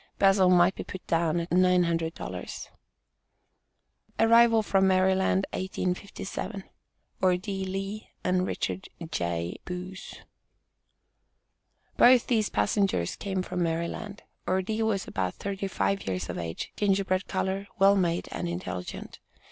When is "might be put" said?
0.49-1.05